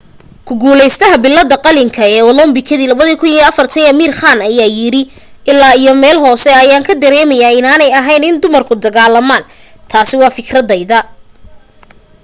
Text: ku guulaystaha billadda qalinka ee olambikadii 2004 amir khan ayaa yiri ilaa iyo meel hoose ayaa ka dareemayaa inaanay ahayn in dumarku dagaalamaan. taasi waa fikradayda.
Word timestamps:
ku 0.45 0.53
guulaystaha 0.61 1.15
billadda 1.23 1.57
qalinka 1.65 2.03
ee 2.15 2.23
olambikadii 2.31 2.89
2004 2.91 3.89
amir 3.91 4.11
khan 4.19 4.39
ayaa 4.49 4.69
yiri 4.77 5.01
ilaa 5.51 5.73
iyo 5.81 5.93
meel 6.01 6.17
hoose 6.23 6.49
ayaa 6.63 6.85
ka 6.87 6.93
dareemayaa 7.01 7.57
inaanay 7.59 7.91
ahayn 7.99 8.23
in 8.29 8.37
dumarku 8.41 8.73
dagaalamaan. 8.83 9.43
taasi 9.91 10.15
waa 10.21 10.35
fikradayda. 10.37 10.99